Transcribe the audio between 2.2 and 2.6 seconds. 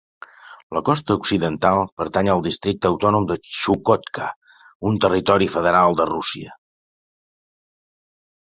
al